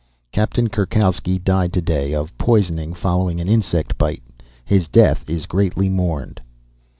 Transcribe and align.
_Captain 0.33 0.67
Kurkowski 0.67 1.37
died 1.37 1.71
today, 1.71 2.15
of 2.15 2.35
poisoning 2.39 2.95
following 2.95 3.39
an 3.39 3.47
insect 3.47 3.99
bite. 3.99 4.23
His 4.65 4.87
death 4.87 5.29
is 5.29 5.45
greatly 5.45 5.89
mourned. 5.89 6.41